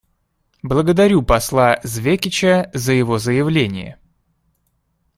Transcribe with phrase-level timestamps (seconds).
[0.63, 3.99] Благодарю посла Звекича за его заявление.